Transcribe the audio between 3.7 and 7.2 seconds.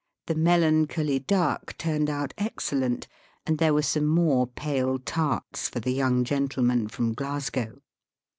were some more pale tarts for the young gentleman from